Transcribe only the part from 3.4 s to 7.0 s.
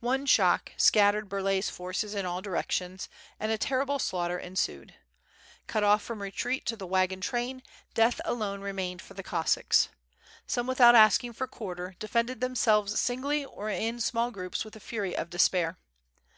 a terrible slaughter ensued. Cut off from retreat to the